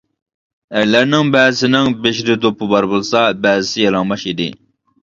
ئەرلەرنىڭ 0.79 1.29
بەزىسىنىڭ 1.35 1.91
بېشىدا 2.07 2.39
دوپپا 2.47 2.73
بار 2.73 2.91
بولسا، 2.95 3.23
بەزىسى 3.47 3.87
يالاڭباش 3.87 4.31
ئىدى. 4.35 4.55